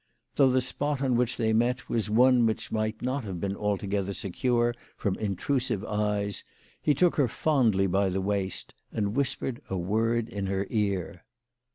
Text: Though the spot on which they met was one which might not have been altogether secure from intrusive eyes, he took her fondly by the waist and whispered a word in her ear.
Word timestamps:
Though 0.33 0.49
the 0.49 0.61
spot 0.61 0.99
on 1.03 1.15
which 1.15 1.37
they 1.37 1.53
met 1.53 1.87
was 1.87 2.09
one 2.09 2.47
which 2.47 2.71
might 2.71 3.03
not 3.03 3.23
have 3.23 3.39
been 3.39 3.55
altogether 3.55 4.13
secure 4.13 4.73
from 4.97 5.13
intrusive 5.17 5.85
eyes, 5.85 6.43
he 6.81 6.95
took 6.95 7.17
her 7.17 7.27
fondly 7.27 7.85
by 7.85 8.09
the 8.09 8.19
waist 8.19 8.73
and 8.91 9.15
whispered 9.15 9.61
a 9.69 9.77
word 9.77 10.27
in 10.27 10.47
her 10.47 10.65
ear. 10.71 11.23